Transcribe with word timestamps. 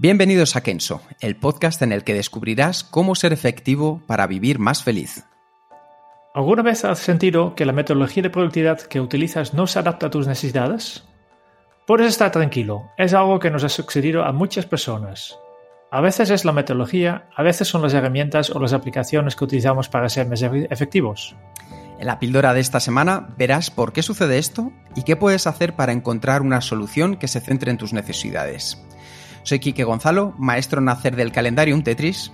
Bienvenidos 0.00 0.54
a 0.54 0.60
Kenso, 0.60 1.02
el 1.20 1.34
podcast 1.34 1.82
en 1.82 1.90
el 1.90 2.04
que 2.04 2.14
descubrirás 2.14 2.84
cómo 2.84 3.16
ser 3.16 3.32
efectivo 3.32 4.00
para 4.06 4.28
vivir 4.28 4.60
más 4.60 4.84
feliz. 4.84 5.24
¿Alguna 6.36 6.62
vez 6.62 6.84
has 6.84 7.00
sentido 7.00 7.56
que 7.56 7.66
la 7.66 7.72
metodología 7.72 8.22
de 8.22 8.30
productividad 8.30 8.80
que 8.80 9.00
utilizas 9.00 9.54
no 9.54 9.66
se 9.66 9.80
adapta 9.80 10.06
a 10.06 10.10
tus 10.10 10.28
necesidades? 10.28 11.02
Puedes 11.84 12.06
estar 12.06 12.30
tranquilo, 12.30 12.92
es 12.96 13.12
algo 13.12 13.40
que 13.40 13.50
nos 13.50 13.64
ha 13.64 13.68
sucedido 13.68 14.22
a 14.22 14.30
muchas 14.30 14.66
personas. 14.66 15.36
A 15.90 16.00
veces 16.00 16.30
es 16.30 16.44
la 16.44 16.52
metodología, 16.52 17.28
a 17.34 17.42
veces 17.42 17.66
son 17.66 17.82
las 17.82 17.92
herramientas 17.92 18.50
o 18.50 18.60
las 18.60 18.74
aplicaciones 18.74 19.34
que 19.34 19.46
utilizamos 19.46 19.88
para 19.88 20.08
ser 20.08 20.28
más 20.28 20.42
efectivos. 20.42 21.34
En 21.98 22.06
la 22.06 22.20
píldora 22.20 22.54
de 22.54 22.60
esta 22.60 22.78
semana 22.78 23.34
verás 23.36 23.72
por 23.72 23.92
qué 23.92 24.04
sucede 24.04 24.38
esto 24.38 24.70
y 24.94 25.02
qué 25.02 25.16
puedes 25.16 25.48
hacer 25.48 25.74
para 25.74 25.90
encontrar 25.90 26.42
una 26.42 26.60
solución 26.60 27.16
que 27.16 27.26
se 27.26 27.40
centre 27.40 27.72
en 27.72 27.78
tus 27.78 27.92
necesidades. 27.92 28.80
Soy 29.42 29.58
Quique 29.58 29.84
Gonzalo, 29.84 30.34
maestro 30.38 30.80
en 30.80 30.88
hacer 30.88 31.16
del 31.16 31.32
calendario 31.32 31.74
un 31.74 31.82
Tetris. 31.82 32.32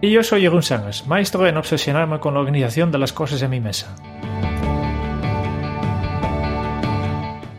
Y 0.00 0.10
yo 0.10 0.22
soy 0.22 0.42
Jeroen 0.42 0.62
Sánchez, 0.62 1.06
maestro 1.06 1.46
en 1.46 1.56
obsesionarme 1.56 2.18
con 2.20 2.34
la 2.34 2.40
organización 2.40 2.90
de 2.90 2.98
las 2.98 3.12
cosas 3.12 3.42
en 3.42 3.50
mi 3.50 3.60
mesa. 3.60 3.94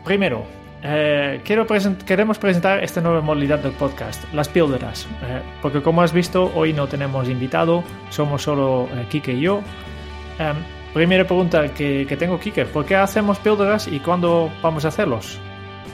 Primero, 0.04 0.44
eh, 0.82 1.40
quiero 1.44 1.64
queremos 2.04 2.38
presentar 2.38 2.82
esta 2.82 3.00
nueva 3.00 3.20
modalidad 3.20 3.60
del 3.60 3.72
podcast, 3.72 4.24
las 4.32 4.48
píldoras, 4.48 5.06
eh, 5.22 5.40
porque 5.62 5.80
como 5.80 6.02
has 6.02 6.12
visto, 6.12 6.50
hoy 6.56 6.72
no 6.72 6.88
tenemos 6.88 7.28
invitado, 7.28 7.84
somos 8.10 8.42
solo 8.42 8.88
eh, 8.92 9.06
Kike 9.08 9.34
y 9.34 9.40
yo. 9.42 9.60
Em, 10.40 10.56
primera 10.92 11.24
pregunta 11.24 11.68
que, 11.68 12.04
que 12.08 12.16
tengo, 12.16 12.40
Kike, 12.40 12.66
¿por 12.66 12.84
qué 12.84 12.96
hacemos 12.96 13.38
píldoras 13.38 13.86
y 13.86 14.00
cuándo 14.00 14.50
vamos 14.60 14.84
a 14.84 14.88
hacerlos? 14.88 15.38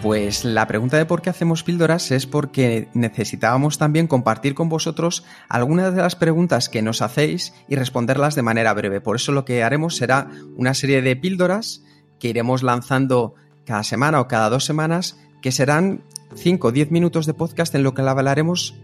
Pues 0.02 0.44
la 0.44 0.68
pregunta 0.68 0.96
de 0.96 1.06
por 1.06 1.22
qué 1.22 1.30
hacemos 1.30 1.64
píldoras 1.64 2.12
es 2.12 2.26
porque 2.26 2.88
necesitábamos 2.94 3.78
también 3.78 4.06
compartir 4.06 4.54
con 4.54 4.68
vosotros 4.68 5.24
algunas 5.48 5.92
de 5.92 6.02
las 6.02 6.14
preguntas 6.14 6.68
que 6.68 6.82
nos 6.82 7.02
hacéis 7.02 7.52
y 7.66 7.74
responderlas 7.74 8.36
de 8.36 8.42
manera 8.42 8.72
breve. 8.74 9.00
Por 9.00 9.16
eso 9.16 9.32
lo 9.32 9.44
que 9.44 9.64
haremos 9.64 9.96
será 9.96 10.30
una 10.56 10.74
serie 10.74 11.02
de 11.02 11.16
píldoras 11.16 11.82
que 12.20 12.28
iremos 12.28 12.62
lanzando 12.62 13.34
cada 13.64 13.82
semana 13.82 14.20
o 14.20 14.28
cada 14.28 14.50
dos 14.50 14.64
semanas, 14.64 15.18
que 15.42 15.52
serán 15.52 16.04
5 16.34 16.68
o 16.68 16.72
10 16.72 16.90
minutos 16.90 17.26
de 17.26 17.34
podcast 17.34 17.74
en 17.74 17.82
lo 17.82 17.94
que 17.94 18.02
hablaremos 18.02 18.74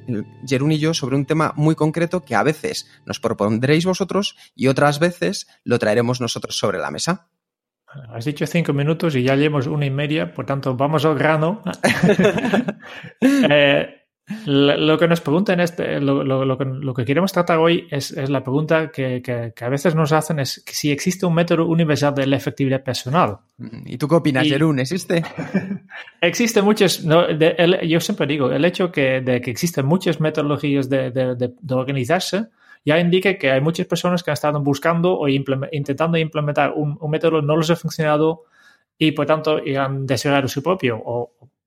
Jerún 0.47 0.73
y 0.73 0.79
yo 0.79 0.95
sobre 0.95 1.17
un 1.17 1.27
tema 1.27 1.53
muy 1.57 1.75
concreto 1.75 2.25
que 2.25 2.35
a 2.35 2.43
veces 2.43 2.87
nos 3.07 3.21
propondréis 3.21 3.85
vosotros 3.85 4.37
y 4.57 4.69
otras 4.69 4.99
veces 4.99 5.47
lo 5.63 5.79
traeremos 5.79 6.21
nosotros 6.21 6.57
sobre 6.57 6.79
la 6.79 6.91
mesa. 6.91 7.29
Has 8.13 8.25
dicho 8.25 8.47
cinco 8.47 8.73
minutos 8.73 9.15
y 9.17 9.23
ya 9.23 9.37
llevamos 9.37 9.67
una 9.67 9.87
y 9.87 9.91
media, 9.91 10.33
por 10.33 10.47
tanto, 10.47 10.75
vamos 10.77 11.05
al 11.05 11.17
grano. 11.17 11.63
eh, 13.21 14.05
lo 14.47 14.99
que 14.99 15.07
nos 15.07 15.21
preguntan, 15.21 15.61
este, 15.61 16.01
lo, 16.01 16.25
lo, 16.25 16.47
lo, 16.47 16.57
que, 16.57 16.65
lo, 16.65 16.95
que, 16.95 17.05
queremos 17.05 17.31
tratar 17.33 17.59
hoy 17.59 17.87
es, 17.91 18.11
es 18.11 18.31
la 18.31 18.43
pregunta 18.43 18.91
que, 18.91 19.21
que, 19.21 19.53
que, 19.55 19.65
a 19.65 19.69
veces 19.69 19.95
nos 19.95 20.13
hacen, 20.13 20.39
es 20.39 20.63
si 20.67 20.91
existe 20.91 21.27
un 21.27 21.35
método 21.35 21.67
universal 21.67 22.15
de 22.15 22.27
la 22.27 22.37
efectividad 22.37 22.83
personal. 22.83 23.39
¿Y 23.85 23.99
tú 23.99 24.09
qué 24.09 24.15
opinas, 24.15 24.47
Jerún? 24.47 24.79
¿Existe? 24.79 25.23
existe 26.23 26.63
muchos, 26.63 27.05
no, 27.05 27.27
de, 27.27 27.55
el, 27.59 27.87
yo 27.87 28.01
siempre 28.01 28.27
digo, 28.27 28.51
el 28.51 28.65
hecho 28.65 28.91
que, 28.91 29.21
de 29.21 29.43
que 29.43 29.51
existen 29.51 29.85
muchas 29.85 30.21
metodologías 30.21 30.89
de, 30.89 31.11
de, 31.11 31.37
de 31.37 31.75
organizarse, 31.75 32.47
ya 32.85 32.99
indica 32.99 33.39
que 33.39 33.51
hay 33.51 33.61
muchas 33.61 33.87
personas 33.87 34.23
que 34.23 34.31
han 34.31 34.35
estado 34.35 34.61
buscando 34.61 35.19
o 35.19 35.29
intentando 35.29 36.19
implementar 36.19 36.73
un, 36.77 36.99
método, 37.11 37.41
no 37.43 37.57
les 37.57 37.71
ha 37.71 37.77
funcionado 37.77 38.45
y 38.99 39.13
por 39.13 39.27
tanto 39.27 39.61
han 39.79 40.07
desarrollado 40.07 40.49
su 40.49 40.63
propio. 40.63 41.03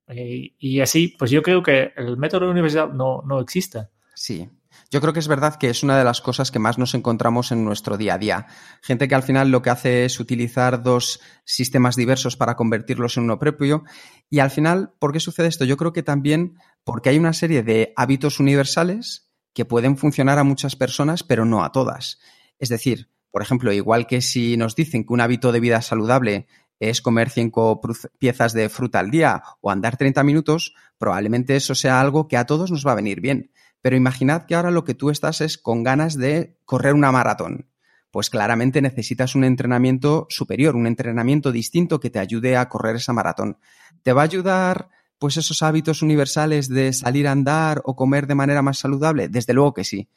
Y, 0.10 0.56
y, 0.60 0.80
así, 0.80 1.16
pues 1.18 1.32
yo 1.32 1.42
creo 1.42 1.62
que 1.62 1.92
el 1.98 2.18
método 2.18 2.50
universal 2.50 2.96
no, 2.96 3.24
no 3.26 3.40
existe. 3.40 3.88
Sí. 4.14 4.50
Yo 4.90 5.02
creo 5.02 5.12
que 5.12 5.20
es 5.20 5.28
verdad 5.28 5.56
que 5.56 5.70
es 5.70 5.84
una 5.84 5.98
de 5.98 6.04
las 6.06 6.22
cosas 6.22 6.50
que 6.50 6.60
más 6.60 6.78
nos 6.78 6.94
encontramos 6.94 7.52
en 7.52 7.66
nuestro 7.66 7.98
día 7.98 8.14
a 8.14 8.18
día. 8.18 8.48
Gente 8.82 9.08
que 9.08 9.16
al 9.16 9.24
final 9.24 9.52
lo 9.52 9.62
que 9.62 9.70
hace 9.70 10.06
es 10.06 10.20
utilizar 10.20 10.82
dos 10.82 11.20
sistemas 11.44 11.96
diversos 11.96 12.38
para 12.38 12.56
convertirlos 12.56 13.18
en 13.18 13.24
uno 13.24 13.40
propio. 13.40 13.84
Y 14.30 14.40
al 14.40 14.50
final, 14.50 14.94
¿por 15.00 15.12
qué 15.12 15.20
sucede 15.20 15.48
esto? 15.48 15.66
Yo 15.66 15.76
creo 15.76 15.92
que 15.92 16.04
también 16.04 16.58
porque 16.86 17.10
hay 17.10 17.18
una 17.18 17.34
serie 17.34 17.64
de 17.64 17.92
hábitos 17.98 18.40
universales 18.40 19.27
que 19.58 19.66
pueden 19.66 19.98
funcionar 19.98 20.38
a 20.38 20.44
muchas 20.44 20.76
personas, 20.76 21.24
pero 21.24 21.44
no 21.44 21.64
a 21.64 21.72
todas. 21.72 22.20
Es 22.60 22.70
decir, 22.70 23.10
por 23.32 23.42
ejemplo, 23.42 23.74
igual 23.74 24.06
que 24.06 24.22
si 24.22 24.56
nos 24.56 24.76
dicen 24.76 25.04
que 25.04 25.14
un 25.14 25.20
hábito 25.20 25.52
de 25.52 25.60
vida 25.60 25.82
saludable 25.82 26.46
es 26.80 27.02
comer 27.02 27.32
cinco 27.32 27.82
piezas 28.20 28.54
de 28.54 28.70
fruta 28.70 29.00
al 29.00 29.10
día 29.10 29.42
o 29.60 29.72
andar 29.72 29.98
30 29.98 30.22
minutos, 30.22 30.76
probablemente 31.00 31.56
eso 31.56 31.74
sea 31.74 32.00
algo 32.00 32.28
que 32.28 32.38
a 32.38 32.46
todos 32.46 32.70
nos 32.70 32.86
va 32.86 32.92
a 32.92 33.02
venir 33.02 33.20
bien. 33.20 33.52
Pero 33.82 33.96
imaginad 33.96 34.44
que 34.44 34.54
ahora 34.54 34.70
lo 34.70 34.84
que 34.84 34.94
tú 34.94 35.10
estás 35.10 35.42
es 35.42 35.58
con 35.58 35.82
ganas 35.82 36.16
de 36.16 36.60
correr 36.64 36.94
una 36.94 37.12
maratón. 37.12 37.72
Pues 38.12 38.30
claramente 38.30 38.80
necesitas 38.84 39.34
un 39.34 39.44
entrenamiento 39.44 40.28
superior, 40.30 40.76
un 40.76 40.86
entrenamiento 40.86 41.52
distinto 41.52 42.00
que 42.00 42.12
te 42.12 42.20
ayude 42.20 42.58
a 42.58 42.70
correr 42.70 42.98
esa 42.98 43.12
maratón. 43.12 43.58
¿Te 44.04 44.14
va 44.14 44.22
a 44.22 44.26
ayudar 44.26 44.90
pues 45.20 45.38
esos 45.38 45.62
hábitos 45.62 46.02
universales 46.02 46.70
de 46.70 46.94
salir 46.94 47.28
a 47.28 47.32
andar 47.32 47.82
o 47.86 47.96
comer 47.96 48.28
de 48.28 48.36
manera 48.36 48.62
más 48.62 48.78
saludable? 48.78 49.30
Desde 49.30 49.54
luego 49.54 49.74
que 49.74 49.84
sí. 49.84 50.10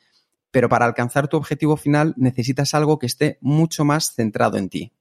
Pero 0.50 0.68
para 0.68 0.86
alcanzar 0.86 1.28
tu 1.28 1.36
objetivo 1.36 1.76
final 1.76 2.14
necesitas 2.16 2.74
algo 2.74 2.98
que 2.98 3.06
esté 3.06 3.38
mucho 3.40 3.84
más 3.84 4.14
centrado 4.14 4.58
en 4.58 4.68
ti. 4.68 4.92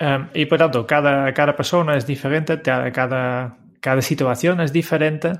Um, 0.00 0.28
y 0.32 0.46
por 0.46 0.58
tanto, 0.58 0.86
cada, 0.86 1.32
cada 1.34 1.56
persona 1.56 1.96
es 1.96 2.06
diferente, 2.06 2.62
cada, 2.62 3.58
cada 3.80 4.02
situación 4.02 4.60
es 4.60 4.72
diferente. 4.72 5.32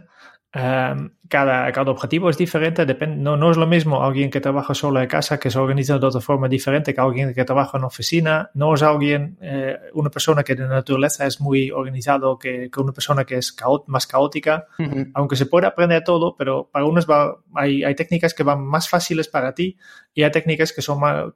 Um, 0.55 1.11
cada, 1.29 1.71
cada, 1.73 1.91
objetivo 1.91 2.31
es 2.31 2.39
diferente, 2.39 2.87
depende, 2.87 3.17
no, 3.17 3.37
no, 3.37 3.51
es 3.51 3.59
lo 3.59 3.67
mismo 3.67 4.03
alguien 4.03 4.31
que 4.31 4.41
trabaja 4.41 4.73
solo 4.73 4.99
en 5.03 5.07
casa, 5.07 5.39
que 5.39 5.51
se 5.51 5.59
organiza 5.59 5.99
de 5.99 6.07
otra 6.07 6.23
forma 6.23 6.49
diferente 6.49 6.95
que 6.95 7.01
alguien 7.03 7.35
que 7.35 7.45
trabaja 7.45 7.77
en 7.77 7.85
oficina, 7.85 8.51
no 8.55 8.73
es 8.73 8.83
alguien, 8.83 9.37
eh, 9.43 9.77
una 9.93 10.09
persona 10.09 10.43
que 10.43 10.55
de 10.55 10.67
naturaleza 10.67 11.27
es 11.27 11.39
muy 11.39 11.71
organizado 11.71 12.39
que, 12.39 12.71
que 12.71 12.81
una 12.81 12.93
persona 12.93 13.25
que 13.25 13.37
es 13.37 13.53
caot, 13.53 13.87
más 13.89 14.07
caótica, 14.07 14.67
uh 14.79 14.83
-huh. 14.85 15.11
aunque 15.13 15.37
se 15.37 15.45
puede 15.45 15.67
aprender 15.67 16.03
todo, 16.03 16.35
pero 16.35 16.71
para 16.73 16.87
unos 16.87 17.07
va, 17.07 17.37
hay, 17.55 17.85
hay, 17.85 17.95
técnicas 17.95 18.33
que 18.33 18.43
van 18.43 18.65
más 18.65 18.89
fáciles 18.89 19.29
para 19.29 19.53
ti 19.53 19.77
y 20.15 20.23
hay 20.23 20.31
técnicas 20.31 20.73
que 20.73 20.81
son 20.81 20.99
más, 20.99 21.27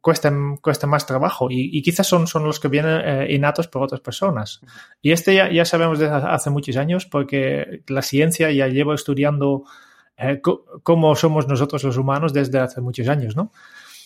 cuesta, 0.00 0.32
cuesta 0.60 0.86
más 0.86 1.06
trabajo 1.06 1.50
y, 1.50 1.76
y, 1.76 1.82
quizás 1.82 2.06
son, 2.06 2.26
son 2.26 2.44
los 2.44 2.58
que 2.58 2.68
vienen 2.68 3.00
eh, 3.04 3.34
innatos 3.34 3.68
por 3.68 3.82
otras 3.82 4.00
personas. 4.00 4.60
Y 5.02 5.12
este 5.12 5.34
ya, 5.34 5.50
ya, 5.50 5.64
sabemos 5.64 5.98
desde 5.98 6.14
hace 6.14 6.50
muchos 6.50 6.76
años 6.76 7.06
porque 7.06 7.82
la 7.86 8.02
ciencia 8.02 8.50
ya 8.50 8.68
lleva 8.68 8.94
estudiando 8.94 9.64
eh, 10.16 10.40
cómo 10.82 11.14
somos 11.16 11.48
nosotros 11.48 11.84
los 11.84 11.96
humanos 11.96 12.32
desde 12.32 12.58
hace 12.60 12.80
muchos 12.80 13.08
años, 13.08 13.36
¿no? 13.36 13.52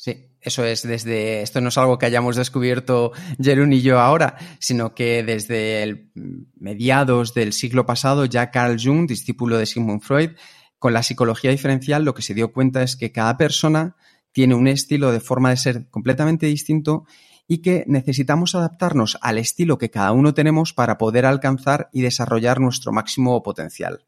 Sí, 0.01 0.29
eso 0.41 0.65
es 0.65 0.87
desde, 0.87 1.43
esto 1.43 1.61
no 1.61 1.69
es 1.69 1.79
algo 1.79 1.99
que 1.99 2.07
hayamos 2.07 2.37
descubierto 2.37 3.13
Jerún 3.41 3.73
y 3.73 3.83
yo 3.83 3.99
ahora, 3.99 4.37
sino 4.61 4.95
que 4.95 5.25
desde 5.25 5.83
el 5.83 6.11
mediados 6.55 7.35
del 7.35 7.53
siglo 7.53 7.87
pasado 7.87 8.25
ya 8.25 8.53
Carl 8.53 8.79
Jung, 8.81 9.09
discípulo 9.09 9.59
de 9.59 9.67
Sigmund 9.67 10.03
Freud, 10.03 10.31
con 10.79 10.93
la 10.93 11.03
psicología 11.03 11.51
diferencial 11.51 12.05
lo 12.05 12.15
que 12.15 12.23
se 12.23 12.35
dio 12.35 12.53
cuenta 12.53 12.83
es 12.83 12.97
que 12.97 13.11
cada 13.11 13.37
persona 13.37 13.97
tiene 14.37 14.55
un 14.55 14.69
estilo 14.69 15.13
de 15.13 15.21
forma 15.21 15.49
de 15.49 15.57
ser 15.57 15.89
completamente 15.89 16.45
distinto 16.45 17.07
y 17.49 17.63
que 17.63 17.85
necesitamos 17.87 18.55
adaptarnos 18.55 19.17
al 19.23 19.39
estilo 19.39 19.79
que 19.79 19.89
cada 19.89 20.13
uno 20.13 20.35
tenemos 20.35 20.75
para 20.75 20.99
poder 20.99 21.25
alcanzar 21.25 21.89
y 21.91 22.03
desarrollar 22.03 22.61
nuestro 22.61 22.93
máximo 22.93 23.43
potencial. 23.43 24.05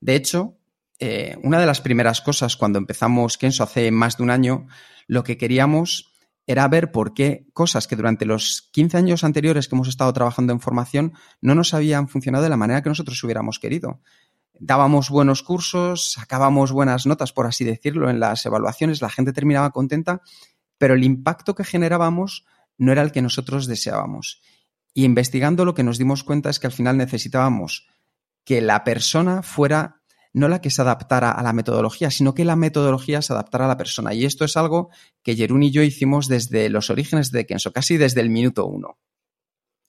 De 0.00 0.16
hecho, 0.16 0.56
eh, 0.98 1.36
una 1.44 1.60
de 1.60 1.66
las 1.66 1.80
primeras 1.80 2.20
cosas 2.20 2.56
cuando 2.56 2.80
empezamos 2.80 3.38
Kenso 3.38 3.62
hace 3.62 3.92
más 3.92 4.16
de 4.16 4.24
un 4.24 4.30
año, 4.30 4.66
lo 5.06 5.22
que 5.22 5.38
queríamos 5.38 6.10
era 6.48 6.66
ver 6.66 6.90
por 6.90 7.14
qué 7.14 7.46
cosas 7.52 7.86
que 7.86 7.94
durante 7.94 8.26
los 8.26 8.68
15 8.72 8.96
años 8.96 9.22
anteriores 9.22 9.68
que 9.68 9.76
hemos 9.76 9.86
estado 9.86 10.12
trabajando 10.12 10.52
en 10.52 10.58
formación 10.58 11.12
no 11.40 11.54
nos 11.54 11.74
habían 11.74 12.08
funcionado 12.08 12.42
de 12.42 12.50
la 12.50 12.56
manera 12.56 12.82
que 12.82 12.88
nosotros 12.88 13.22
hubiéramos 13.22 13.60
querido 13.60 14.00
dábamos 14.60 15.08
buenos 15.10 15.42
cursos, 15.42 16.12
sacábamos 16.12 16.70
buenas 16.70 17.06
notas, 17.06 17.32
por 17.32 17.46
así 17.46 17.64
decirlo, 17.64 18.10
en 18.10 18.20
las 18.20 18.44
evaluaciones, 18.46 19.02
la 19.02 19.08
gente 19.08 19.32
terminaba 19.32 19.70
contenta, 19.70 20.20
pero 20.78 20.94
el 20.94 21.02
impacto 21.02 21.54
que 21.54 21.64
generábamos 21.64 22.44
no 22.78 22.92
era 22.92 23.02
el 23.02 23.10
que 23.10 23.22
nosotros 23.22 23.66
deseábamos. 23.66 24.42
Y 24.92 25.04
investigando 25.04 25.64
lo 25.64 25.74
que 25.74 25.82
nos 25.82 25.98
dimos 25.98 26.24
cuenta 26.24 26.50
es 26.50 26.60
que 26.60 26.66
al 26.66 26.72
final 26.72 26.96
necesitábamos 26.96 27.88
que 28.44 28.60
la 28.60 28.84
persona 28.84 29.42
fuera 29.42 30.02
no 30.32 30.48
la 30.48 30.60
que 30.60 30.70
se 30.70 30.82
adaptara 30.82 31.32
a 31.32 31.42
la 31.42 31.52
metodología, 31.52 32.10
sino 32.10 32.34
que 32.34 32.44
la 32.44 32.54
metodología 32.54 33.20
se 33.22 33.32
adaptara 33.32 33.64
a 33.64 33.68
la 33.68 33.76
persona. 33.76 34.14
Y 34.14 34.24
esto 34.24 34.44
es 34.44 34.56
algo 34.56 34.90
que 35.22 35.34
Jerún 35.34 35.62
y 35.62 35.70
yo 35.70 35.82
hicimos 35.82 36.28
desde 36.28 36.68
los 36.68 36.90
orígenes 36.90 37.32
de 37.32 37.46
Kenso, 37.46 37.72
casi 37.72 37.96
desde 37.96 38.20
el 38.20 38.30
minuto 38.30 38.66
uno. 38.66 38.98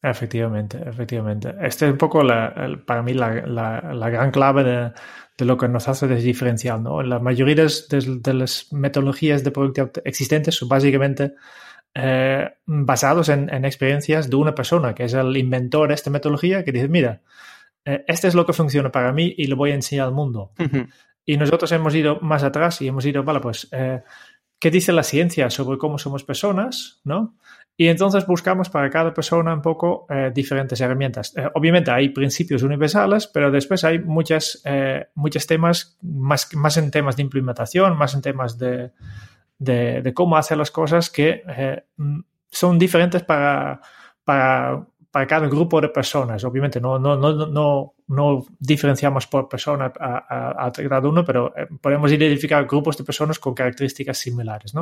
Efectivamente, 0.03 0.79
efectivamente. 0.83 1.53
Este 1.61 1.85
es 1.85 1.91
un 1.91 1.97
poco 1.97 2.23
para 2.85 3.03
mí 3.03 3.13
la, 3.13 3.29
gran 4.09 4.31
clave 4.31 4.63
de, 5.37 5.45
lo 5.45 5.57
que 5.57 5.67
nos 5.67 5.87
hace 5.87 6.07
diferencial. 6.07 6.81
¿no? 6.81 7.03
La 7.03 7.19
mayoría 7.19 7.55
de, 7.55 8.33
las 8.33 8.73
metodologías 8.73 9.43
de 9.43 9.51
producto 9.51 9.91
existentes 10.03 10.55
son 10.55 10.69
básicamente 10.69 11.33
eh, 11.93 12.49
basados 12.65 13.29
en, 13.29 13.53
en, 13.53 13.65
experiencias 13.65 14.29
de 14.29 14.35
una 14.35 14.55
persona, 14.55 14.95
que 14.95 15.03
es 15.03 15.13
el 15.13 15.37
inventor 15.37 15.89
de 15.89 15.95
esta 15.95 16.09
metodología, 16.09 16.63
que 16.63 16.71
dice, 16.71 16.87
mira, 16.87 17.21
eh, 17.85 18.03
este 18.07 18.27
es 18.27 18.35
lo 18.35 18.45
que 18.45 18.53
funciona 18.53 18.91
para 18.91 19.11
mí 19.11 19.33
y 19.37 19.47
lo 19.47 19.55
voy 19.55 19.71
a 19.71 19.75
enseñar 19.75 20.07
al 20.07 20.13
mundo. 20.13 20.51
Y 21.25 21.37
nosotros 21.37 21.71
hemos 21.71 21.93
ido 21.95 22.19
más 22.21 22.43
atrás 22.43 22.81
y 22.81 22.87
hemos 22.87 23.05
ido, 23.05 23.23
vale, 23.23 23.39
pues, 23.39 23.67
eh, 23.71 24.01
¿qué 24.59 24.71
dice 24.71 24.91
la 24.91 25.03
ciencia 25.03 25.49
sobre 25.49 25.77
cómo 25.77 25.97
somos 25.97 26.23
personas? 26.23 26.99
¿No? 27.03 27.35
Y 27.81 27.87
entonces 27.87 28.27
buscamos 28.27 28.69
para 28.69 28.91
cada 28.91 29.11
persona 29.11 29.55
un 29.55 29.61
poco 29.63 30.05
eh, 30.07 30.31
diferentes 30.31 30.79
herramientas. 30.79 31.33
obviamente 31.55 31.89
hay 31.89 32.09
principios 32.09 32.61
universales, 32.61 33.25
pero 33.25 33.49
después 33.49 33.83
hay 33.83 33.97
muchas, 33.97 34.61
muchos 35.15 35.47
temas, 35.47 35.97
más, 36.03 36.53
más 36.55 36.77
en 36.77 36.91
temas 36.91 37.15
de 37.15 37.23
implementación, 37.23 37.97
más 37.97 38.13
en 38.13 38.21
temas 38.21 38.59
de, 38.59 38.91
de, 39.57 40.13
cómo 40.13 40.37
hacer 40.37 40.59
las 40.59 40.69
cosas 40.69 41.09
que 41.09 41.41
son 42.51 42.77
diferentes 42.77 43.23
para, 43.23 43.81
para 44.23 44.85
para 45.11 45.27
cada 45.27 45.47
grupo 45.47 45.81
de 45.81 45.89
personas. 45.89 46.43
Obviamente 46.45 46.79
no, 46.79 46.97
no, 46.97 47.17
no, 47.17 47.45
no, 47.45 47.93
no 48.07 48.45
diferenciamos 48.57 49.27
por 49.27 49.49
persona 49.49 49.91
a, 49.99 50.65
a, 50.67 50.71
cada 50.71 51.07
uno, 51.07 51.25
pero 51.25 51.53
eh, 51.55 51.67
podemos 51.81 52.11
identificar 52.11 52.65
grupos 52.65 52.97
de 52.97 53.03
personas 53.03 53.37
con 53.37 53.53
características 53.53 54.17
similares. 54.17 54.73
¿no? 54.73 54.81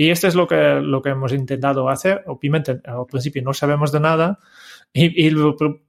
Y 0.00 0.10
esto 0.10 0.28
es 0.28 0.36
lo 0.36 0.46
que, 0.46 0.78
lo 0.80 1.02
que 1.02 1.10
hemos 1.10 1.32
intentado 1.32 1.88
hacer. 1.88 2.22
Obviamente, 2.28 2.80
al 2.84 3.04
principio 3.10 3.42
no 3.42 3.52
sabemos 3.52 3.90
de 3.90 3.98
nada. 3.98 4.38
Y, 4.92 5.26
y 5.26 5.34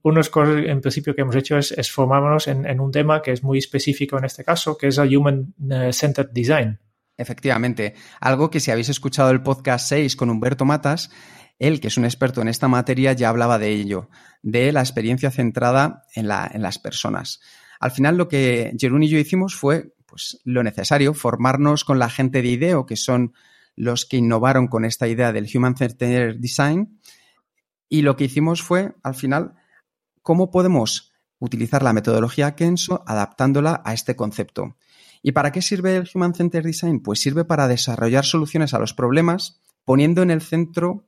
unas 0.02 0.28
cosas 0.28 0.64
en 0.66 0.80
principio 0.80 1.14
que 1.14 1.22
hemos 1.22 1.36
hecho 1.36 1.56
es, 1.56 1.70
es 1.70 1.92
formarnos 1.92 2.48
en, 2.48 2.66
en, 2.66 2.80
un 2.80 2.90
tema 2.90 3.22
que 3.22 3.30
es 3.30 3.44
muy 3.44 3.58
específico 3.58 4.18
en 4.18 4.24
este 4.24 4.42
caso, 4.42 4.76
que 4.76 4.88
es 4.88 4.98
el 4.98 5.16
Human 5.16 5.54
eh, 5.70 5.92
Centered 5.92 6.30
Design. 6.32 6.80
Efectivamente, 7.16 7.94
algo 8.20 8.50
que 8.50 8.58
si 8.58 8.72
habéis 8.72 8.88
escuchado 8.88 9.30
el 9.30 9.44
podcast 9.44 9.88
6 9.88 10.16
con 10.16 10.28
Humberto 10.28 10.64
Matas, 10.64 11.12
él, 11.60 11.78
que 11.78 11.86
es 11.86 11.96
un 11.96 12.04
experto 12.04 12.42
en 12.42 12.48
esta 12.48 12.66
materia, 12.66 13.12
ya 13.12 13.28
hablaba 13.28 13.60
de 13.60 13.68
ello, 13.68 14.10
de 14.42 14.72
la 14.72 14.80
experiencia 14.80 15.30
centrada 15.30 16.02
en, 16.16 16.26
las 16.26 16.78
personas. 16.80 17.40
Al 17.78 17.92
final 17.92 18.16
lo 18.16 18.26
que 18.26 18.72
Jerún 18.76 19.04
y 19.04 19.08
yo 19.08 19.18
hicimos 19.18 19.54
fue 19.54 19.94
pues, 20.06 20.40
lo 20.44 20.64
necesario, 20.64 21.14
formarnos 21.14 21.84
con 21.84 22.00
la 22.00 22.10
gente 22.10 22.42
de 22.42 22.48
IDEO, 22.48 22.86
que 22.86 22.96
son 22.96 23.34
los 23.80 24.04
que 24.04 24.18
innovaron 24.18 24.68
con 24.68 24.84
esta 24.84 25.08
idea 25.08 25.32
del 25.32 25.48
Human 25.52 25.74
Centered 25.74 26.36
Design, 26.38 27.00
y 27.88 28.02
lo 28.02 28.14
que 28.14 28.24
hicimos 28.24 28.62
fue, 28.62 28.94
al 29.02 29.14
final, 29.14 29.54
cómo 30.22 30.50
podemos 30.50 31.12
utilizar 31.38 31.82
la 31.82 31.94
metodología 31.94 32.54
Kenso 32.54 33.02
adaptándola 33.06 33.80
a 33.84 33.94
este 33.94 34.14
concepto. 34.16 34.76
¿Y 35.22 35.32
para 35.32 35.50
qué 35.50 35.62
sirve 35.62 35.96
el 35.96 36.08
Human 36.14 36.34
Centered 36.34 36.66
Design? 36.66 37.00
Pues 37.00 37.20
sirve 37.20 37.46
para 37.46 37.68
desarrollar 37.68 38.26
soluciones 38.26 38.74
a 38.74 38.78
los 38.78 38.92
problemas 38.92 39.62
poniendo 39.84 40.22
en 40.22 40.30
el 40.30 40.42
centro 40.42 41.06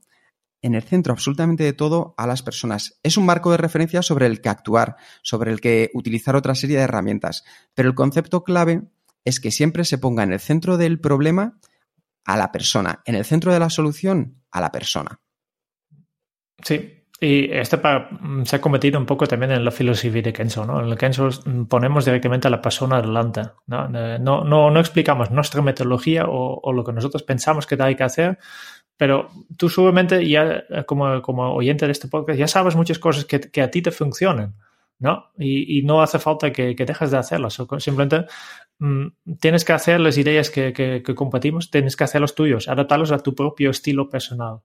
en 0.63 0.77
el 0.77 0.83
centro 0.83 1.13
absolutamente 1.13 1.65
de 1.65 1.73
todo 1.73 2.15
a 2.17 2.27
las 2.27 2.43
personas. 2.43 3.01
Es 3.03 3.17
un 3.17 3.27
marco 3.27 3.51
de 3.51 3.57
referencia 3.57 4.01
sobre 4.01 4.27
el 4.27 4.41
que 4.41 4.49
actuar, 4.49 4.97
sobre 5.23 5.51
el 5.51 5.61
que 5.61 5.91
utilizar 5.93 6.37
otra 6.37 6.55
serie 6.55 6.77
de 6.77 6.85
herramientas, 6.85 7.43
pero 7.75 7.89
el 7.89 7.97
concepto 7.97 8.45
clave 8.45 8.83
es 9.25 9.41
que 9.41 9.51
siempre 9.51 9.85
se 9.85 9.99
ponga 9.99 10.23
en 10.23 10.33
el 10.33 10.39
centro 10.39 10.77
del 10.79 11.01
problema 11.01 11.59
a 12.25 12.37
la 12.37 12.53
persona, 12.53 13.03
en 13.05 13.15
el 13.15 13.25
centro 13.25 13.53
de 13.53 13.59
la 13.59 13.71
solución 13.71 14.43
a 14.51 14.61
la 14.61 14.71
persona. 14.71 15.21
Sí, 16.63 17.03
y 17.23 17.53
este 17.53 17.77
mm, 17.77 18.43
se 18.43 18.57
ha 18.57 18.61
cometido 18.61 18.99
un 18.99 19.07
poco 19.07 19.29
también 19.29 19.53
en 19.53 19.65
la 19.65 19.71
filosofía 19.71 20.23
de 20.23 20.33
Kenzo, 20.33 20.67
¿no? 20.67 20.81
En 20.81 20.89
el 20.89 20.99
Kenzo 20.99 21.29
mm, 21.29 21.67
ponemos 21.67 22.05
directamente 22.05 22.49
a 22.49 22.51
la 22.51 22.61
persona 22.61 22.97
adelante, 22.97 23.43
¿no? 23.67 23.89
No, 23.89 24.45
no, 24.45 24.71
no 24.71 24.81
explicamos 24.81 25.31
nuestra 25.31 25.63
metodología 25.63 26.25
o, 26.29 26.73
lo 26.73 26.83
que 26.83 26.93
nosotros 26.93 27.23
pensamos 27.23 27.65
que 27.65 27.81
hay 27.81 27.95
que 27.95 28.03
hacer, 28.03 28.39
pero 28.97 29.29
tú 29.57 29.69
seguramente 29.69 30.29
ya, 30.29 30.65
eh, 30.69 30.85
como, 30.85 31.23
como 31.23 31.55
oyente 31.55 31.87
de 31.87 31.93
este 31.93 32.09
podcast, 32.09 32.41
ya 32.41 32.49
sabes 32.49 32.75
muchas 32.75 32.99
cosas 32.99 33.25
que, 33.25 33.41
que 33.41 33.63
a 33.63 33.71
ti 33.71 33.83
te 33.83 33.93
funcionan, 33.93 34.57
¿no? 34.99 35.31
Y, 35.39 35.83
no 35.83 36.03
hace 36.03 36.19
falta 36.19 36.51
que, 36.51 36.75
que 36.75 36.85
dejes 36.85 37.13
de 37.13 37.19
hacerlas, 37.19 37.55
simplemente 37.79 38.27
tienes 39.41 39.65
que 39.65 39.73
hacer 39.73 40.01
las 40.01 40.19
ideas 40.19 40.51
que, 40.51 41.03
compartimos, 41.15 41.71
tienes 41.71 41.97
que 41.97 42.05
hacer 42.05 42.21
los 42.21 42.35
tuyos, 42.35 42.69
adaptarlos 42.69 43.13
a 43.13 43.19
tu 43.19 43.35
propio 43.35 43.71
estilo 43.71 44.09
personal. 44.09 44.61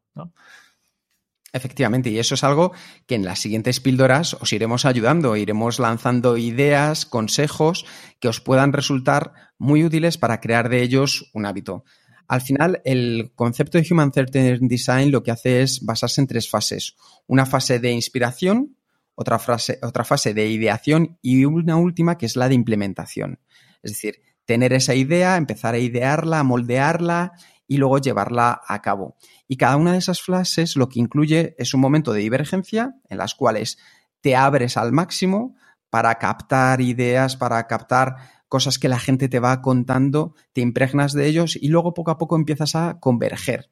Efectivamente, 1.54 2.10
y 2.10 2.20
eso 2.20 2.36
es 2.36 2.44
algo 2.44 2.74
que 3.06 3.16
en 3.16 3.24
las 3.24 3.40
siguientes 3.40 3.80
píldoras 3.80 4.34
os 4.36 4.52
iremos 4.54 4.86
ayudando, 4.86 5.36
iremos 5.36 5.80
lanzando 5.80 6.38
ideas, 6.38 7.06
consejos 7.06 7.86
que 8.20 8.28
os 8.28 8.42
puedan 8.42 8.74
resultar 8.74 9.34
muy 9.58 9.84
útiles 9.84 10.18
para 10.18 10.42
crear 10.42 10.70
de 10.70 10.82
ellos 10.82 11.30
un 11.34 11.46
hábito. 11.46 11.84
Al 12.28 12.42
final, 12.42 12.82
el 12.84 13.32
concepto 13.36 13.78
de 13.78 13.88
Human 13.90 14.12
Centered 14.12 14.60
Design 14.62 15.12
lo 15.12 15.24
que 15.24 15.32
hace 15.32 15.62
es 15.62 15.86
basarse 15.86 16.20
en 16.20 16.28
tres 16.28 16.50
fases. 16.50 16.96
Una 17.26 17.46
fase 17.46 17.80
de 17.80 17.92
inspiración, 17.92 18.76
otra, 19.16 19.40
otra 19.82 20.04
fase 20.04 20.34
de 20.34 20.48
ideación 20.48 21.18
y 21.22 21.46
una 21.46 21.78
última 21.78 22.18
que 22.18 22.26
es 22.26 22.36
la 22.36 22.50
de 22.50 22.56
implementación. 22.56 23.40
Es 23.88 23.94
decir, 23.94 24.22
tener 24.44 24.74
esa 24.74 24.96
idea, 24.96 25.38
empezar 25.38 25.74
a 25.74 25.80
idearla, 25.80 26.40
a 26.40 26.44
moldearla 26.44 27.32
y 27.68 27.78
luego 27.78 28.00
llevarla 28.00 28.62
a 28.68 28.82
cabo. 28.82 29.16
Y 29.48 29.56
cada 29.56 29.78
una 29.78 29.94
de 29.94 29.98
esas 29.98 30.22
fases 30.22 30.76
lo 30.76 30.90
que 30.90 31.00
incluye 31.00 31.56
es 31.58 31.74
un 31.74 31.80
momento 31.80 32.12
de 32.12 32.20
divergencia 32.20 32.96
en 33.08 33.18
las 33.18 33.34
cuales 33.34 33.78
te 34.20 34.36
abres 34.36 34.76
al 34.76 34.92
máximo 34.92 35.56
para 35.90 36.16
captar 36.16 36.82
ideas, 36.82 37.38
para 37.38 37.66
captar 37.68 38.16
cosas 38.50 38.78
que 38.78 38.90
la 38.90 39.00
gente 39.00 39.30
te 39.30 39.40
va 39.40 39.62
contando, 39.62 40.36
te 40.52 40.60
impregnas 40.60 41.14
de 41.14 41.28
ellos 41.28 41.56
y 41.56 41.70
luego 41.70 41.94
poco 41.94 42.12
a 42.12 42.18
poco 42.18 42.36
empiezas 42.36 42.76
a 42.76 43.00
converger. 43.00 43.72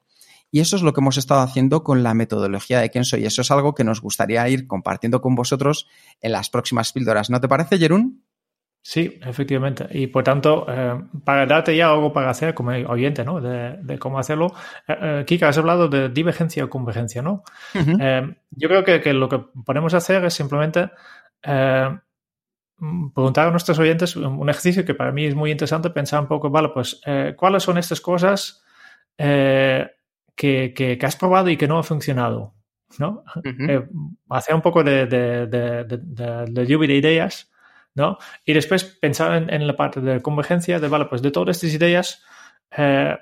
Y 0.50 0.60
eso 0.60 0.76
es 0.76 0.82
lo 0.82 0.94
que 0.94 1.00
hemos 1.00 1.18
estado 1.18 1.40
haciendo 1.40 1.84
con 1.84 2.02
la 2.02 2.14
metodología 2.14 2.80
de 2.80 2.88
Kenso 2.88 3.18
y 3.18 3.26
eso 3.26 3.42
es 3.42 3.50
algo 3.50 3.74
que 3.74 3.84
nos 3.84 4.00
gustaría 4.00 4.48
ir 4.48 4.66
compartiendo 4.66 5.20
con 5.20 5.34
vosotros 5.34 5.88
en 6.22 6.32
las 6.32 6.48
próximas 6.48 6.92
píldoras. 6.92 7.28
¿No 7.28 7.38
te 7.40 7.48
parece, 7.48 7.76
Jerún? 7.76 8.25
Sí, 8.88 9.18
efectivamente. 9.20 9.88
Y 9.90 10.06
por 10.06 10.22
tanto, 10.22 10.64
eh, 10.68 10.94
para 11.24 11.44
darte 11.44 11.76
ya 11.76 11.90
algo 11.90 12.12
para 12.12 12.30
hacer 12.30 12.54
como 12.54 12.70
oyente, 12.70 13.24
¿no? 13.24 13.40
De, 13.40 13.98
cómo 13.98 14.20
hacerlo. 14.20 14.54
Eh, 14.86 14.96
eh, 15.00 15.24
Kika, 15.26 15.48
has 15.48 15.58
hablado 15.58 15.88
de 15.88 16.08
divergencia 16.08 16.64
o 16.64 16.70
convergencia, 16.70 17.20
¿no? 17.20 17.42
yo 17.74 18.68
creo 18.68 18.84
que, 18.84 19.12
lo 19.12 19.28
que 19.28 19.40
podemos 19.64 19.92
hacer 19.92 20.24
es 20.24 20.34
simplemente 20.34 20.90
preguntar 23.14 23.48
a 23.48 23.50
nuestros 23.50 23.78
oyentes 23.78 24.14
un 24.14 24.48
ejercicio 24.48 24.84
que 24.84 24.94
para 24.94 25.10
mí 25.10 25.24
es 25.24 25.34
muy 25.34 25.50
interesante, 25.50 25.90
pensar 25.90 26.20
un 26.20 26.28
poco, 26.28 26.50
vale, 26.50 26.68
pues, 26.68 27.00
¿cuáles 27.36 27.64
son 27.64 27.78
estas 27.78 28.00
cosas 28.00 28.62
eh, 29.18 29.90
que, 30.34 30.74
que, 30.74 30.98
que, 30.98 31.06
has 31.06 31.16
probado 31.16 31.48
y 31.48 31.56
que 31.56 31.66
no 31.66 31.78
ha 31.78 31.82
funcionado. 31.82 32.54
¿no? 32.98 33.24
Uh 33.34 33.40
-huh. 33.40 33.70
eh, 33.70 33.88
hacer 34.30 34.54
un 34.54 34.60
poco 34.60 34.84
de, 34.84 35.06
de, 35.06 35.46
de, 35.46 35.84
de, 35.84 36.66
lluvia 36.66 36.88
de 36.88 36.96
ideas, 36.96 37.50
¿no? 37.96 38.18
Y 38.44 38.52
después 38.52 38.84
pensar 38.84 39.34
en, 39.34 39.52
en, 39.52 39.66
la 39.66 39.74
parte 39.74 40.00
de 40.00 40.22
convergencia, 40.22 40.78
de, 40.78 40.86
vale, 40.86 41.06
pues 41.06 41.22
de 41.22 41.32
todas 41.32 41.56
estas 41.56 41.74
ideas, 41.74 42.22
eh, 42.76 43.16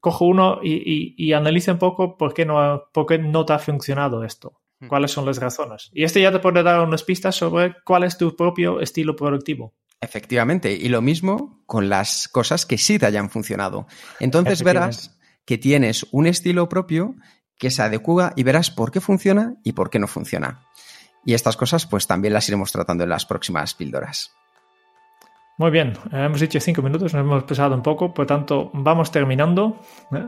cojo 0.00 0.24
uno 0.24 0.58
y, 0.62 0.72
y, 0.72 1.14
y, 1.16 1.32
analiza 1.32 1.72
un 1.72 1.78
poco 1.78 2.16
por 2.16 2.34
qué, 2.34 2.44
no, 2.44 2.84
por 2.92 3.06
qué 3.06 3.18
no 3.18 3.44
te 3.44 3.52
ha 3.52 3.58
funcionado 3.58 4.24
esto, 4.24 4.60
cuáles 4.88 5.12
son 5.12 5.26
las 5.26 5.38
razones. 5.38 5.90
Y 5.92 6.04
este 6.04 6.20
ya 6.20 6.32
te 6.32 6.40
puede 6.40 6.62
dar 6.62 6.80
unas 6.80 7.04
pistas 7.04 7.36
sobre 7.36 7.76
cuál 7.84 8.04
es 8.04 8.18
tu 8.18 8.34
propio 8.34 8.80
estilo 8.80 9.14
productivo. 9.14 9.74
Efectivamente, 10.00 10.72
y 10.72 10.88
lo 10.88 11.00
mismo 11.00 11.62
con 11.66 11.88
las 11.88 12.28
cosas 12.28 12.66
que 12.66 12.76
sí 12.76 12.98
te 12.98 13.06
hayan 13.06 13.30
funcionado. 13.30 13.86
Entonces 14.20 14.62
verás 14.62 15.18
que 15.46 15.58
tienes 15.58 16.06
un 16.10 16.26
estilo 16.26 16.68
propio 16.68 17.14
que 17.58 17.70
se 17.70 17.82
adecua 17.82 18.32
y 18.36 18.42
verás 18.42 18.70
por 18.70 18.90
qué 18.90 19.00
funciona 19.00 19.56
y 19.64 19.72
por 19.72 19.90
qué 19.90 19.98
no 19.98 20.06
funciona. 20.06 20.66
Y 21.24 21.34
estas 21.34 21.56
cosas 21.56 21.86
pues 21.86 22.06
también 22.06 22.34
las 22.34 22.48
iremos 22.48 22.72
tratando 22.72 23.04
en 23.04 23.10
las 23.10 23.26
próximas 23.26 23.74
píldoras. 23.74 24.32
Muy 25.56 25.70
bien, 25.70 25.92
hemos 26.10 26.40
dicho 26.40 26.58
cinco 26.58 26.82
minutos, 26.82 27.14
nos 27.14 27.20
hemos 27.20 27.44
pesado 27.44 27.74
un 27.76 27.82
poco, 27.82 28.12
por 28.12 28.26
tanto 28.26 28.70
vamos 28.74 29.12
terminando. 29.12 29.78
¿eh? 30.12 30.26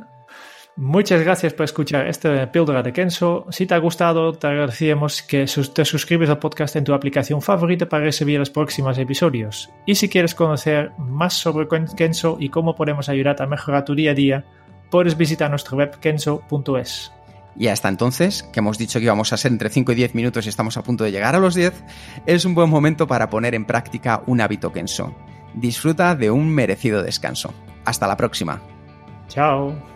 Muchas 0.77 1.23
gracias 1.23 1.55
por 1.55 1.65
escuchar 1.65 2.07
esta 2.07 2.53
píldora 2.53 2.83
de 2.83 2.93
Kenso. 2.93 3.47
Si 3.49 3.67
te 3.67 3.73
ha 3.73 3.79
gustado, 3.79 4.35
te 4.35 4.47
agradecemos 4.47 5.23
que 5.23 5.47
te 5.75 5.85
suscribes 5.87 6.29
al 6.29 6.39
podcast 6.39 6.77
en 6.77 6.85
tu 6.85 6.93
aplicación 6.93 7.41
favorita 7.41 7.89
para 7.89 8.05
recibir 8.05 8.39
los 8.39 8.51
próximos 8.51 8.99
episodios. 8.99 9.71
Y 9.87 9.95
si 9.95 10.09
quieres 10.11 10.35
conocer 10.35 10.93
más 10.99 11.33
sobre 11.33 11.67
Kenso 11.97 12.37
y 12.39 12.51
cómo 12.51 12.75
podemos 12.75 13.09
ayudarte 13.09 13.43
a 13.43 13.47
mejorar 13.47 13.87
tu 13.87 13.95
día 13.95 14.11
a 14.11 14.15
día, 14.15 14.45
puedes 14.91 15.17
visitar 15.17 15.49
nuestra 15.49 15.79
web 15.79 15.99
kenso.es. 15.99 17.16
Y 17.59 17.69
hasta 17.69 17.89
entonces, 17.89 18.43
que 18.53 18.61
hemos 18.61 18.79
dicho 18.79 18.99
que 18.99 19.07
íbamos 19.07 19.33
a 19.33 19.37
ser 19.37 19.53
entre 19.53 19.71
5 19.71 19.93
y 19.93 19.95
10 19.95 20.15
minutos 20.15 20.47
y 20.47 20.49
estamos 20.49 20.77
a 20.77 20.83
punto 20.83 21.05
de 21.05 21.13
llegar 21.13 21.35
a 21.35 21.39
los 21.39 21.55
10, 21.55 21.73
es 22.27 22.45
un 22.45 22.55
buen 22.55 22.69
momento 22.69 23.07
para 23.07 23.31
poner 23.31 23.55
en 23.55 23.65
práctica 23.65 24.23
un 24.27 24.41
hábito 24.41 24.73
Kenso. 24.73 25.15
Disfruta 25.55 26.15
de 26.15 26.31
un 26.31 26.51
merecido 26.51 27.03
descanso. 27.03 27.55
Hasta 27.85 28.07
la 28.07 28.17
próxima. 28.17 28.61
Chao. 29.29 29.96